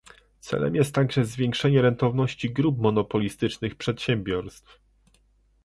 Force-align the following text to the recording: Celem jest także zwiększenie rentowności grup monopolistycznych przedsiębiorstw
Celem 0.39 0.75
jest 0.75 0.95
także 0.95 1.25
zwiększenie 1.25 1.81
rentowności 1.81 2.53
grup 2.53 2.77
monopolistycznych 2.79 3.75
przedsiębiorstw 3.75 4.79